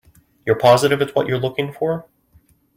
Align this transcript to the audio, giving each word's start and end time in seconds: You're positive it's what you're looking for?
You're 0.47 0.57
positive 0.57 0.99
it's 0.99 1.13
what 1.13 1.27
you're 1.27 1.37
looking 1.37 1.71
for? 1.71 2.07